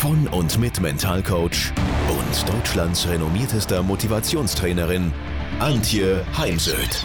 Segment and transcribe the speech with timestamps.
[0.00, 1.74] von und mit Mentalcoach
[2.08, 5.12] und Deutschlands renommiertester Motivationstrainerin
[5.58, 7.04] Antje Heimsöth.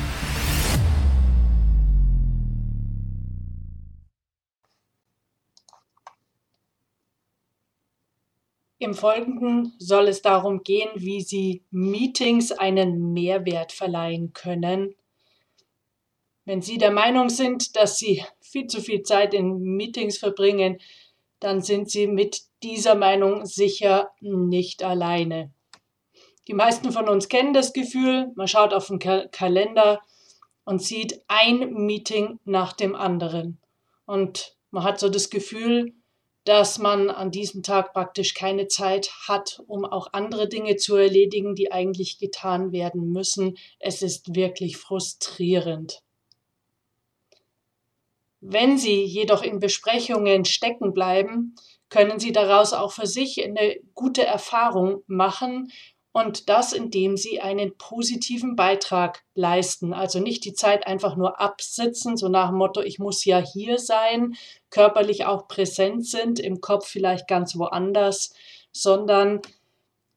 [8.80, 14.95] Im Folgenden soll es darum gehen, wie Sie Meetings einen Mehrwert verleihen können.
[16.45, 20.78] Wenn Sie der Meinung sind, dass Sie viel zu viel Zeit in Meetings verbringen,
[21.45, 25.53] dann sind Sie mit dieser Meinung sicher nicht alleine.
[26.47, 30.01] Die meisten von uns kennen das Gefühl, man schaut auf den Kalender
[30.63, 33.59] und sieht ein Meeting nach dem anderen.
[34.07, 35.93] Und man hat so das Gefühl,
[36.45, 41.53] dass man an diesem Tag praktisch keine Zeit hat, um auch andere Dinge zu erledigen,
[41.53, 43.55] die eigentlich getan werden müssen.
[43.79, 46.01] Es ist wirklich frustrierend.
[48.47, 51.55] Wenn Sie jedoch in Besprechungen stecken bleiben,
[51.89, 55.71] können Sie daraus auch für sich eine gute Erfahrung machen
[56.11, 59.93] und das, indem Sie einen positiven Beitrag leisten.
[59.93, 63.79] Also nicht die Zeit einfach nur absitzen, so nach dem Motto, ich muss ja hier
[63.79, 64.35] sein,
[64.69, 68.31] körperlich auch präsent sind, im Kopf vielleicht ganz woanders,
[68.71, 69.41] sondern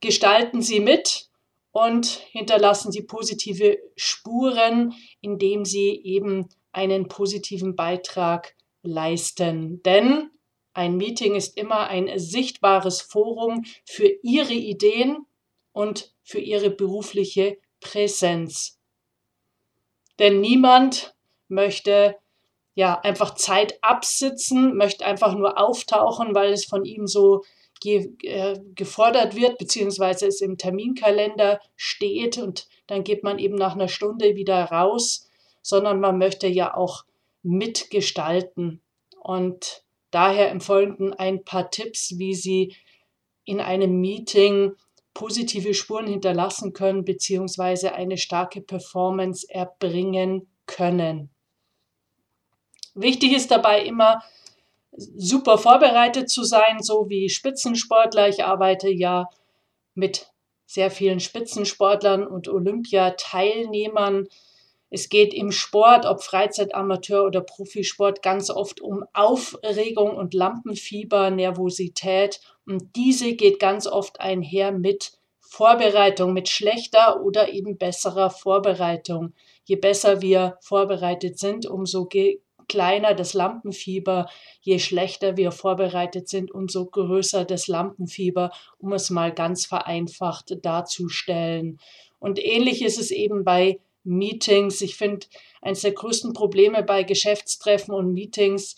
[0.00, 1.30] gestalten Sie mit
[1.72, 9.82] und hinterlassen Sie positive Spuren, indem Sie eben einen positiven Beitrag leisten.
[9.82, 10.30] Denn
[10.72, 15.26] ein Meeting ist immer ein sichtbares Forum für Ihre Ideen
[15.72, 18.78] und für Ihre berufliche Präsenz.
[20.18, 21.14] Denn niemand
[21.48, 22.16] möchte
[22.74, 27.42] ja einfach Zeit absitzen, möchte einfach nur auftauchen, weil es von ihm so
[27.80, 33.74] ge äh, gefordert wird, beziehungsweise es im Terminkalender steht und dann geht man eben nach
[33.74, 35.27] einer Stunde wieder raus
[35.62, 37.04] sondern man möchte ja auch
[37.42, 38.80] mitgestalten.
[39.20, 42.76] Und daher im Folgenden ein paar Tipps, wie Sie
[43.44, 44.72] in einem Meeting
[45.14, 51.30] positive Spuren hinterlassen können, beziehungsweise eine starke Performance erbringen können.
[52.94, 54.22] Wichtig ist dabei immer,
[54.92, 58.28] super vorbereitet zu sein, so wie Spitzensportler.
[58.28, 59.28] Ich arbeite ja
[59.94, 60.30] mit
[60.66, 64.28] sehr vielen Spitzensportlern und Olympiateilnehmern
[64.90, 71.30] es geht im Sport, ob Freizeit, Amateur oder Profisport, ganz oft um Aufregung und Lampenfieber,
[71.30, 72.40] Nervosität.
[72.66, 79.34] Und diese geht ganz oft einher mit Vorbereitung, mit schlechter oder eben besserer Vorbereitung.
[79.64, 82.08] Je besser wir vorbereitet sind, umso
[82.68, 84.28] kleiner das Lampenfieber,
[84.60, 91.78] je schlechter wir vorbereitet sind, umso größer das Lampenfieber, um es mal ganz vereinfacht darzustellen.
[92.18, 94.80] Und ähnlich ist es eben bei Meetings.
[94.80, 95.26] Ich finde,
[95.60, 98.76] eines der größten Probleme bei Geschäftstreffen und Meetings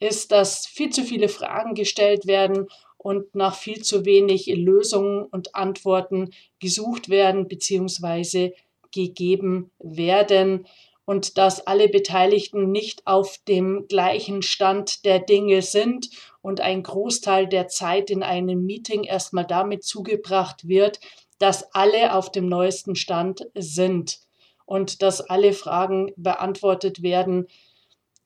[0.00, 2.68] ist, dass viel zu viele Fragen gestellt werden
[2.98, 8.52] und nach viel zu wenig Lösungen und Antworten gesucht werden bzw.
[8.90, 10.66] gegeben werden
[11.04, 16.10] und dass alle Beteiligten nicht auf dem gleichen Stand der Dinge sind
[16.42, 21.00] und ein Großteil der Zeit in einem Meeting erstmal damit zugebracht wird,
[21.38, 24.25] dass alle auf dem neuesten Stand sind
[24.66, 27.46] und dass alle Fragen beantwortet werden,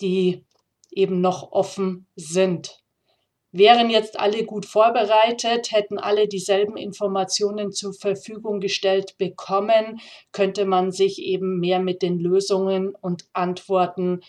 [0.01, 0.45] die
[0.91, 2.81] eben noch offen sind.
[3.53, 10.93] Wären jetzt alle gut vorbereitet, hätten alle dieselben Informationen zur Verfügung gestellt bekommen, könnte man
[10.93, 14.21] sich eben mehr mit den Lösungen und Antworten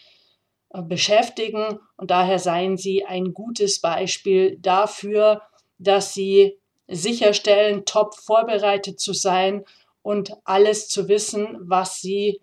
[0.72, 1.80] äh, beschäftigen.
[1.98, 5.44] Und daher seien sie ein gutes Beispiel dafür,
[5.78, 6.57] dass sie
[6.88, 9.64] sicherstellen, top vorbereitet zu sein
[10.01, 12.42] und alles zu wissen, was sie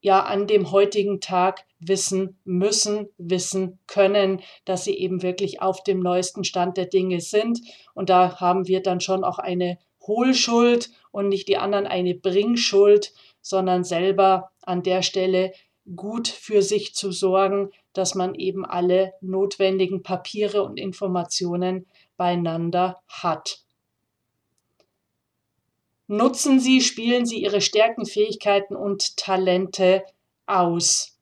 [0.00, 6.00] ja an dem heutigen Tag wissen müssen, wissen können, dass sie eben wirklich auf dem
[6.00, 7.60] neuesten Stand der Dinge sind.
[7.94, 13.12] Und da haben wir dann schon auch eine Hohlschuld und nicht die anderen eine Bringschuld,
[13.40, 15.52] sondern selber an der Stelle
[15.96, 21.86] gut für sich zu sorgen, dass man eben alle notwendigen Papiere und Informationen
[22.16, 23.62] beieinander hat.
[26.08, 30.02] Nutzen Sie, spielen Sie Ihre Stärken, Fähigkeiten und Talente
[30.46, 31.18] aus.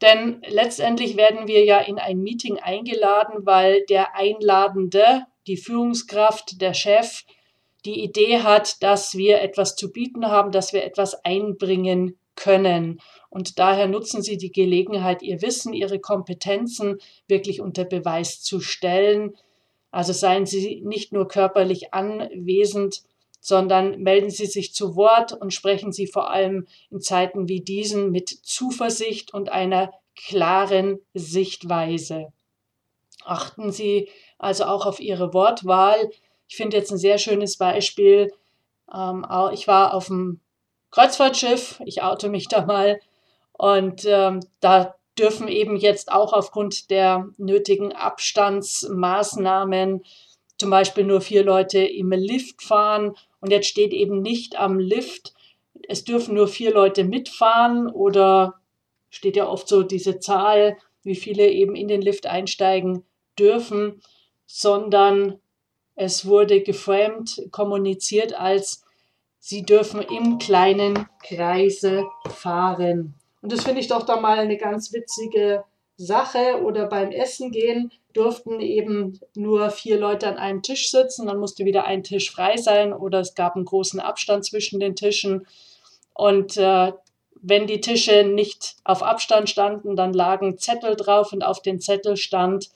[0.00, 6.74] Denn letztendlich werden wir ja in ein Meeting eingeladen, weil der Einladende, die Führungskraft, der
[6.74, 7.24] Chef,
[7.84, 13.00] die Idee hat, dass wir etwas zu bieten haben, dass wir etwas einbringen können.
[13.30, 19.36] Und daher nutzen Sie die Gelegenheit, Ihr Wissen, Ihre Kompetenzen wirklich unter Beweis zu stellen.
[19.92, 23.02] Also seien Sie nicht nur körperlich anwesend,
[23.40, 28.10] sondern melden Sie sich zu Wort und sprechen Sie vor allem in Zeiten wie diesen
[28.10, 32.32] mit Zuversicht und einer klaren Sichtweise.
[33.24, 34.08] Achten Sie
[34.38, 36.10] also auch auf Ihre Wortwahl.
[36.48, 38.32] Ich finde jetzt ein sehr schönes Beispiel.
[38.92, 40.40] Ähm, ich war auf dem
[40.90, 43.00] Kreuzfahrtschiff, ich oute mich da mal,
[43.52, 50.02] und ähm, da dürfen eben jetzt auch aufgrund der nötigen Abstandsmaßnahmen
[50.58, 55.34] zum Beispiel nur vier Leute im Lift fahren und jetzt steht eben nicht am Lift,
[55.88, 58.60] es dürfen nur vier Leute mitfahren oder
[59.10, 63.04] steht ja oft so diese Zahl, wie viele eben in den Lift einsteigen
[63.38, 64.00] dürfen,
[64.46, 65.40] sondern
[65.94, 68.84] es wurde geframed, kommuniziert als
[69.38, 73.14] sie dürfen im kleinen Kreise fahren.
[73.42, 75.64] Und das finde ich doch da mal eine ganz witzige
[75.96, 76.62] Sache.
[76.62, 81.26] Oder beim Essen gehen durften eben nur vier Leute an einem Tisch sitzen.
[81.26, 84.96] Dann musste wieder ein Tisch frei sein oder es gab einen großen Abstand zwischen den
[84.96, 85.46] Tischen.
[86.14, 86.92] Und äh,
[87.42, 92.16] wenn die Tische nicht auf Abstand standen, dann lagen Zettel drauf und auf den Zettel
[92.16, 92.70] stand,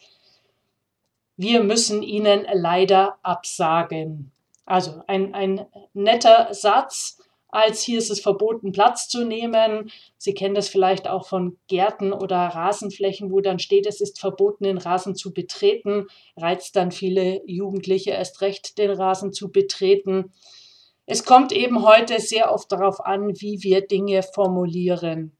[1.36, 4.32] wir müssen Ihnen leider absagen.
[4.64, 7.15] Also ein, ein netter Satz,
[7.56, 9.90] als hier ist es verboten, Platz zu nehmen.
[10.18, 14.64] Sie kennen das vielleicht auch von Gärten oder Rasenflächen, wo dann steht, es ist verboten,
[14.64, 16.06] den Rasen zu betreten,
[16.36, 20.34] reizt dann viele Jugendliche erst recht, den Rasen zu betreten.
[21.06, 25.34] Es kommt eben heute sehr oft darauf an, wie wir Dinge formulieren.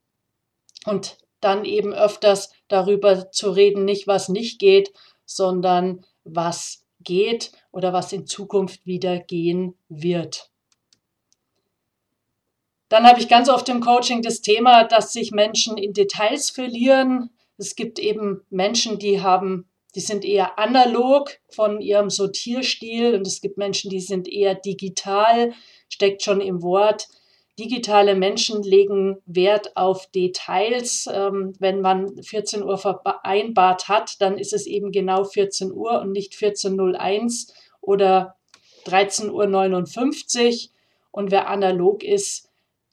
[0.87, 4.91] Und dann eben öfters darüber zu reden, nicht was nicht geht,
[5.27, 10.51] sondern was geht oder was in Zukunft wieder gehen wird.
[12.89, 17.31] Dann habe ich ganz oft im Coaching das Thema, dass sich Menschen in Details verlieren.
[17.59, 23.41] Es gibt eben Menschen, die haben, die sind eher analog von ihrem Sortierstil und es
[23.41, 25.53] gibt Menschen, die sind eher digital,
[25.89, 27.09] steckt schon im Wort.
[27.59, 31.09] Digitale Menschen legen Wert auf Details.
[31.11, 36.13] Ähm, wenn man 14 Uhr vereinbart hat, dann ist es eben genau 14 Uhr und
[36.13, 38.37] nicht 14.01 oder
[38.85, 40.71] 13.59 Uhr.
[41.13, 42.46] Und wer analog ist,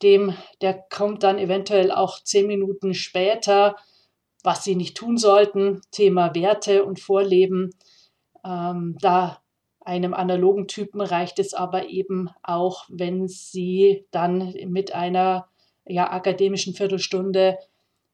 [0.04, 3.76] dem, der kommt dann eventuell auch zehn Minuten später,
[4.44, 7.72] was sie nicht tun sollten, Thema Werte und Vorleben.
[8.46, 9.42] Ähm, da
[9.82, 15.48] einem analogen Typen reicht es aber eben auch, wenn sie dann mit einer
[15.86, 17.58] ja, akademischen Viertelstunde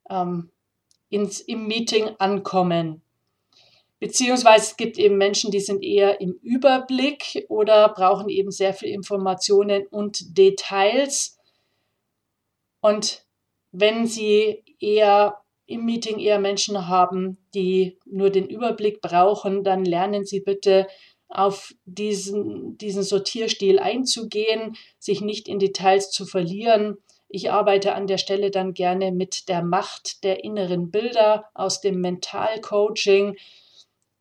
[0.10, 0.52] ähm,
[1.10, 3.02] ins, im Meeting ankommen.
[4.00, 8.90] Beziehungsweise es gibt eben Menschen, die sind eher im Überblick oder brauchen eben sehr viel
[8.90, 11.39] Informationen und Details.
[12.82, 13.26] Und
[13.72, 20.26] wenn Sie eher im Meeting eher Menschen haben, die nur den Überblick brauchen, dann lernen
[20.26, 20.88] Sie bitte
[21.28, 26.98] auf diesen, diesen Sortierstil einzugehen, sich nicht in Details zu verlieren.
[27.28, 32.02] Ich arbeite an der Stelle dann gerne mit der Macht der inneren Bilder aus dem
[32.02, 33.38] Mentalcoaching.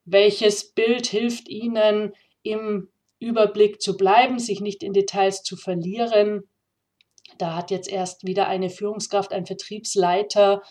[0.04, 6.44] Welches Bild hilft Ihnen, im Überblick zu bleiben, sich nicht in Details zu verlieren?
[7.36, 10.62] Da hat jetzt erst wieder eine Führungskraft, ein Vertriebsleiter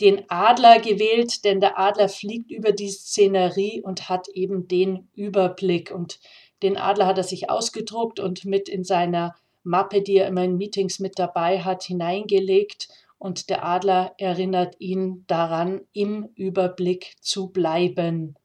[0.00, 5.92] den Adler gewählt, denn der Adler fliegt über die Szenerie und hat eben den Überblick.
[5.92, 6.18] Und
[6.62, 10.56] den Adler hat er sich ausgedruckt und mit in seiner Mappe, die er immer in
[10.56, 12.88] Meetings mit dabei hat, hineingelegt.
[13.18, 18.36] Und der Adler erinnert ihn daran, im Überblick zu bleiben.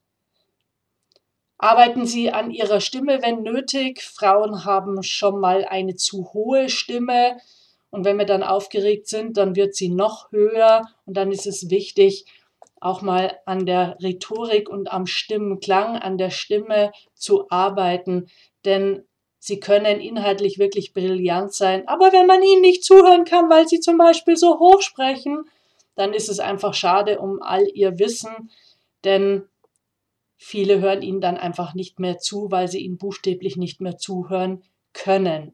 [1.61, 4.01] Arbeiten Sie an Ihrer Stimme, wenn nötig.
[4.01, 7.37] Frauen haben schon mal eine zu hohe Stimme.
[7.89, 10.87] Und wenn wir dann aufgeregt sind, dann wird sie noch höher.
[11.05, 12.25] Und dann ist es wichtig,
[12.79, 18.29] auch mal an der Rhetorik und am Stimmenklang, an der Stimme zu arbeiten.
[18.63, 19.03] Denn
[19.37, 21.85] sie können inhaltlich wirklich brillant sein.
[21.89, 25.43] Aber wenn man ihnen nicht zuhören kann, weil sie zum Beispiel so hoch sprechen,
[25.95, 28.49] dann ist es einfach schade um all ihr Wissen.
[29.03, 29.43] Denn
[30.41, 34.63] Viele hören ihnen dann einfach nicht mehr zu, weil sie ihnen buchstäblich nicht mehr zuhören
[34.93, 35.53] können.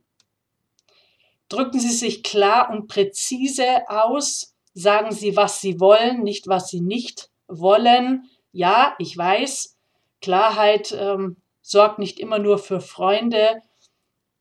[1.50, 6.82] Drücken Sie sich klar und präzise aus, sagen Sie, was Sie wollen, nicht was Sie
[6.82, 8.30] nicht wollen.
[8.52, 9.76] Ja, ich weiß,
[10.22, 13.62] Klarheit ähm, sorgt nicht immer nur für Freunde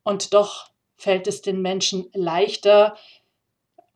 [0.03, 2.97] und doch fällt es den Menschen leichter,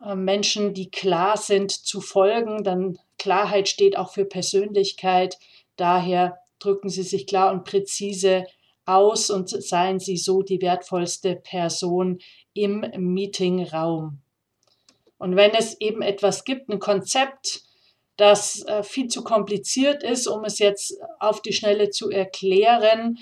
[0.03, 2.65] äh, Menschen, die klar sind, zu folgen.
[2.65, 5.39] Dann Klarheit steht auch für Persönlichkeit.
[5.79, 8.45] Daher drücken Sie sich klar und präzise
[8.85, 12.19] aus und seien Sie so die wertvollste Person
[12.53, 14.19] im Meetingraum.
[15.19, 17.63] Und wenn es eben etwas gibt, ein Konzept,
[18.17, 23.19] das äh, viel zu kompliziert ist, um es jetzt auf die Schnelle zu erklären,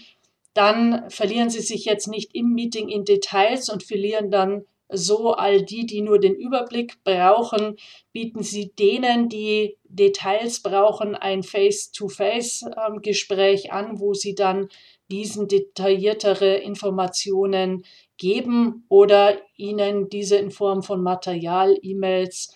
[0.54, 5.62] dann verlieren Sie sich jetzt nicht im Meeting in Details und verlieren dann so all
[5.62, 7.76] die, die nur den Überblick brauchen,
[8.12, 14.71] bieten Sie denen, die Details brauchen, ein Face-to-Face-Gespräch an, wo Sie dann
[15.11, 17.85] diesen detailliertere Informationen
[18.19, 22.55] geben oder ihnen diese in Form von Material, E-Mails,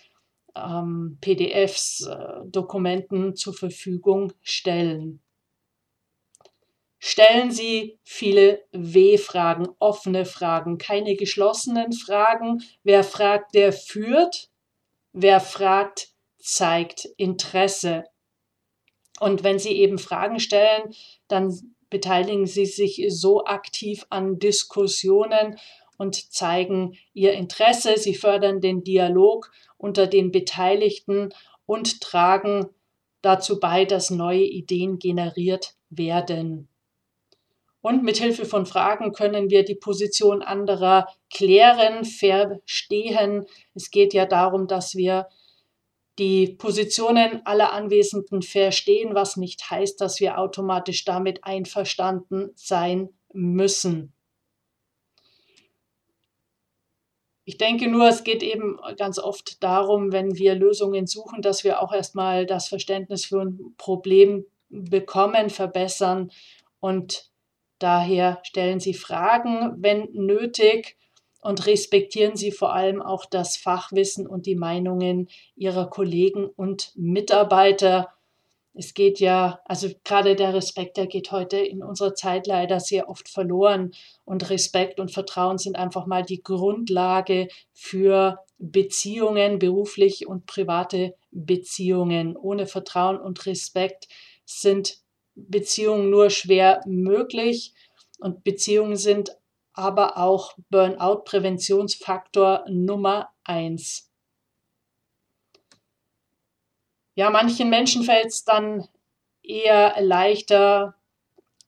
[0.57, 5.21] ähm, PDFs, äh, Dokumenten zur Verfügung stellen.
[7.03, 12.63] Stellen Sie viele W-Fragen, offene Fragen, keine geschlossenen Fragen.
[12.83, 14.51] Wer fragt, der führt.
[15.13, 18.05] Wer fragt, zeigt Interesse.
[19.19, 20.95] Und wenn Sie eben Fragen stellen,
[21.27, 25.59] dann beteiligen Sie sich so aktiv an Diskussionen
[25.97, 27.97] und zeigen Ihr Interesse.
[27.97, 31.31] Sie fördern den Dialog unter den Beteiligten
[31.65, 32.69] und tragen
[33.23, 36.70] dazu bei, dass neue Ideen generiert werden.
[37.83, 43.47] Und mit Hilfe von Fragen können wir die Position anderer klären, verstehen.
[43.75, 45.29] Es geht ja darum, dass wir
[46.19, 54.13] die Positionen aller Anwesenden verstehen, was nicht heißt, dass wir automatisch damit einverstanden sein müssen.
[57.45, 61.81] Ich denke nur, es geht eben ganz oft darum, wenn wir Lösungen suchen, dass wir
[61.81, 66.31] auch erstmal das Verständnis für ein Problem bekommen, verbessern
[66.81, 67.30] und
[67.81, 70.97] Daher stellen Sie Fragen, wenn nötig,
[71.43, 78.13] und respektieren Sie vor allem auch das Fachwissen und die Meinungen Ihrer Kollegen und Mitarbeiter.
[78.75, 83.09] Es geht ja, also gerade der Respekt, der geht heute in unserer Zeit leider sehr
[83.09, 83.93] oft verloren.
[84.25, 92.37] Und Respekt und Vertrauen sind einfach mal die Grundlage für Beziehungen, beruflich und private Beziehungen.
[92.37, 94.09] Ohne Vertrauen und Respekt
[94.45, 94.99] sind
[95.35, 97.73] Beziehungen nur schwer möglich
[98.19, 99.37] und Beziehungen sind
[99.73, 104.11] aber auch Burnout-Präventionsfaktor Nummer eins.
[107.15, 108.89] Ja, manchen Menschen fällt es dann
[109.43, 110.95] eher leichter,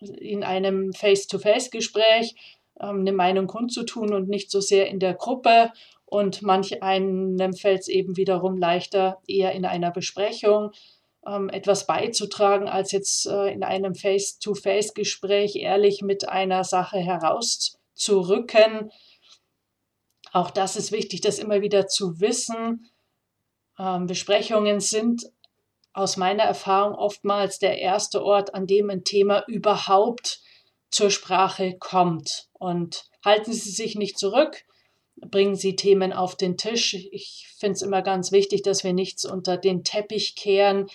[0.00, 2.34] in einem Face-to-Face-Gespräch
[2.80, 5.72] ähm, eine Meinung kundzutun und nicht so sehr in der Gruppe.
[6.04, 10.72] Und manch einem fällt es eben wiederum leichter, eher in einer Besprechung
[11.24, 18.90] etwas beizutragen, als jetzt äh, in einem Face-to-Face-Gespräch ehrlich mit einer Sache herauszurücken.
[20.32, 22.90] Auch das ist wichtig, das immer wieder zu wissen.
[23.78, 25.30] Ähm, Besprechungen sind
[25.92, 30.40] aus meiner Erfahrung oftmals der erste Ort, an dem ein Thema überhaupt
[30.90, 32.48] zur Sprache kommt.
[32.54, 34.64] Und halten Sie sich nicht zurück,
[35.16, 36.94] bringen Sie Themen auf den Tisch.
[36.94, 40.88] Ich finde es immer ganz wichtig, dass wir nichts unter den Teppich kehren.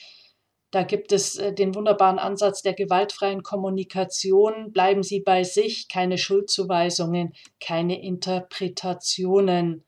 [0.71, 4.71] Da gibt es äh, den wunderbaren Ansatz der gewaltfreien Kommunikation.
[4.71, 9.83] Bleiben Sie bei sich, keine Schuldzuweisungen, keine Interpretationen.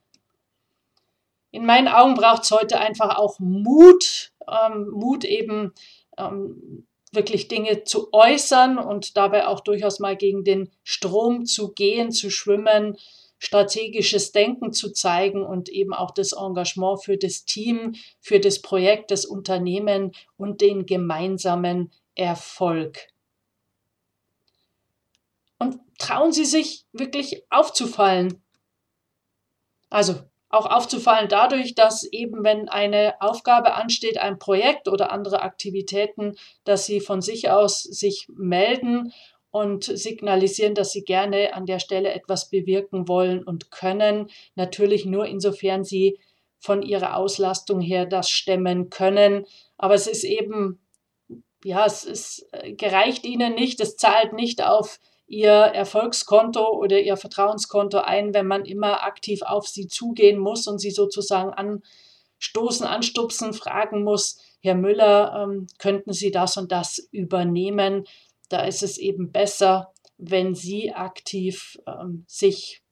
[1.50, 5.72] In meinen Augen braucht es heute einfach auch Mut, ähm, Mut eben
[6.16, 12.12] ähm, wirklich Dinge zu äußern und dabei auch durchaus mal gegen den Strom zu gehen,
[12.12, 12.96] zu schwimmen,
[13.40, 19.10] strategisches Denken zu zeigen und eben auch das Engagement für das Team, für das Projekt,
[19.10, 23.08] das Unternehmen und den gemeinsamen Erfolg.
[25.58, 28.42] Und trauen Sie sich wirklich aufzufallen.
[29.88, 30.20] Also
[30.50, 36.84] auch aufzufallen dadurch, dass eben wenn eine Aufgabe ansteht, ein Projekt oder andere Aktivitäten, dass
[36.84, 39.12] Sie von sich aus sich melden
[39.50, 44.30] und signalisieren, dass sie gerne an der Stelle etwas bewirken wollen und können.
[44.54, 46.18] Natürlich nur insofern sie
[46.60, 49.46] von ihrer Auslastung her das stemmen können.
[49.78, 50.80] Aber es ist eben,
[51.64, 57.16] ja, es ist, äh, gereicht ihnen nicht, es zahlt nicht auf ihr Erfolgskonto oder ihr
[57.16, 63.52] Vertrauenskonto ein, wenn man immer aktiv auf sie zugehen muss und sie sozusagen anstoßen, anstupsen,
[63.52, 68.04] fragen muss, Herr Müller, ähm, könnten Sie das und das übernehmen?
[68.50, 72.82] Da ist es eben besser, wenn Sie aktiv ähm, sich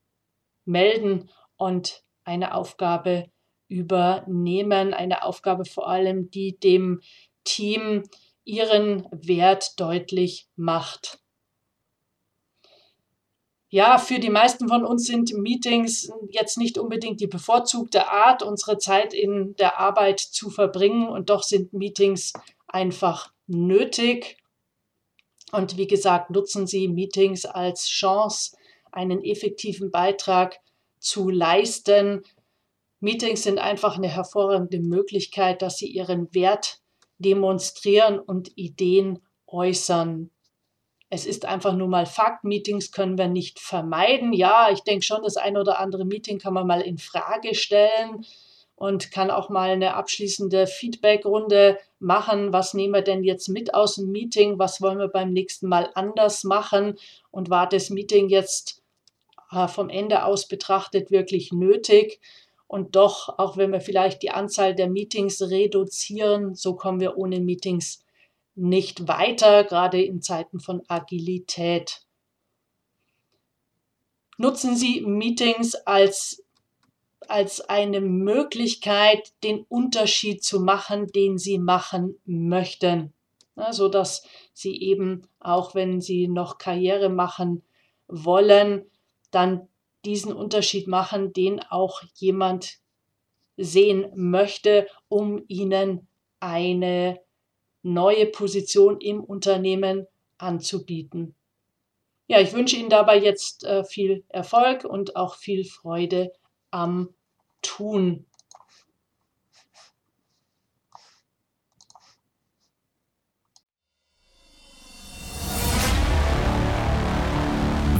[0.64, 3.30] melden und eine Aufgabe
[3.68, 7.00] übernehmen, eine Aufgabe vor allem, die dem
[7.44, 8.04] Team
[8.44, 11.18] ihren Wert deutlich macht.
[13.70, 18.78] Ja, für die meisten von uns sind Meetings jetzt nicht unbedingt die bevorzugte Art, unsere
[18.78, 22.32] Zeit in der Arbeit zu verbringen und doch sind Meetings
[22.66, 24.37] einfach nötig
[25.52, 28.56] Und wie gesagt, nutzen Sie Meetings als Chance,
[28.92, 30.60] einen effektiven Beitrag
[30.98, 32.22] zu leisten.
[33.00, 36.80] Meetings sind einfach eine hervorragende Möglichkeit, dass Sie Ihren Wert
[37.18, 40.30] demonstrieren und Ideen äußern.
[41.10, 42.44] Es ist einfach nur mal Fakt.
[42.44, 44.34] Meetings können wir nicht vermeiden.
[44.34, 48.26] Ja, ich denke schon, das ein oder andere Meeting kann man mal in Frage stellen
[48.78, 52.52] und kann auch mal eine abschließende Feedbackrunde machen.
[52.52, 54.58] Was nehmen wir denn jetzt mit aus dem Meeting?
[54.60, 56.96] Was wollen wir beim nächsten Mal anders machen?
[57.32, 58.84] Und war das Meeting jetzt
[59.50, 62.20] äh, vom Ende aus betrachtet wirklich nötig?
[62.68, 67.40] Und doch, auch wenn wir vielleicht die Anzahl der Meetings reduzieren, so kommen wir ohne
[67.40, 68.04] Meetings
[68.54, 72.02] nicht weiter, gerade in Zeiten von Agilität.
[74.36, 76.44] Nutzen Sie Meetings als,
[77.26, 83.12] als eine Möglichkeit, den Unterschied zu machen, den Sie machen möchten.
[83.56, 84.22] Ja, so dass
[84.52, 87.62] Sie eben, auch wenn Sie noch Karriere machen
[88.06, 88.84] wollen,
[89.30, 89.68] dann
[90.04, 92.78] diesen Unterschied machen, den auch jemand
[93.56, 96.06] sehen möchte, um ihnen
[96.40, 97.20] eine
[97.82, 100.06] neue Position im Unternehmen
[100.38, 101.34] anzubieten.
[102.28, 106.30] Ja, ich wünsche Ihnen dabei jetzt äh, viel Erfolg und auch viel Freude
[106.70, 107.08] am
[107.62, 108.26] Tun.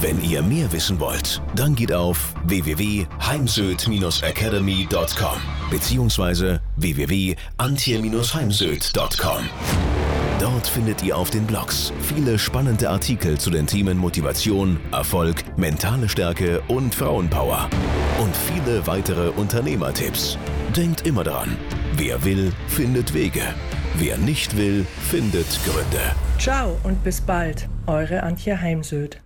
[0.00, 6.58] Wenn ihr mehr wissen wollt, dann geht auf www.heimsöd-academy.com bzw.
[6.76, 9.48] www.antje-heimsöd.com.
[10.38, 16.08] Dort findet ihr auf den Blogs viele spannende Artikel zu den Themen Motivation, Erfolg, mentale
[16.08, 17.68] Stärke und Frauenpower.
[18.18, 20.37] Und viele weitere Unternehmertipps.
[20.76, 21.56] Denkt immer daran,
[21.94, 23.42] wer will, findet Wege.
[23.94, 26.14] Wer nicht will, findet Gründe.
[26.38, 29.21] Ciao und bis bald, eure Antje Heimsöd.